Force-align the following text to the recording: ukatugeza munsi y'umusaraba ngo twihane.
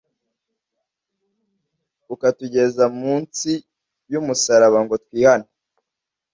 ukatugeza 2.13 2.83
munsi 2.99 3.51
y'umusaraba 4.11 4.79
ngo 4.85 4.95
twihane. 5.03 5.47